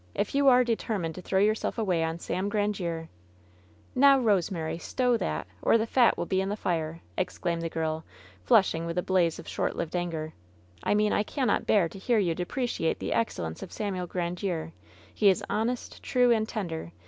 [0.15, 3.07] If you are deter mined to throw yourself away on Sam Grandiere ^^
[3.93, 8.03] "Now, Eosemary, stow that, or the fat will be in the fire!" exclaimed the girl,
[8.43, 10.33] flushing with a blaze of short lived anger.
[10.81, 14.71] "I mean I cannot bear to hear you deprei ciate the excellence of Samuel Grandiere.
[15.13, 16.93] He is honest, true, and tender.